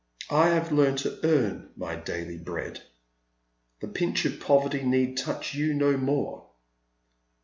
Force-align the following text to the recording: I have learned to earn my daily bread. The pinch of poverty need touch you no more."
I 0.31 0.47
have 0.47 0.71
learned 0.71 0.97
to 1.05 1.19
earn 1.23 1.69
my 1.75 1.95
daily 1.95 2.39
bread. 2.39 2.81
The 3.81 3.87
pinch 3.87 4.25
of 4.25 4.39
poverty 4.39 4.81
need 4.81 5.15
touch 5.15 5.53
you 5.53 5.75
no 5.75 5.95
more." 5.95 6.47